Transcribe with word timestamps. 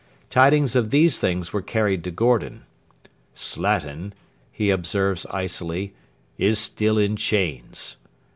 Tidings 0.31 0.75
of 0.75 0.89
these 0.89 1.19
things 1.19 1.53
were 1.53 1.61
carried 1.61 2.03
to 2.05 2.09
Gordon. 2.09 2.63
'Slatin,' 3.35 4.13
he 4.51 4.71
observes 4.71 5.27
icily, 5.27 5.93
'is 6.39 6.57
still 6.57 6.97
in 6.97 7.15
chains.' 7.15 7.97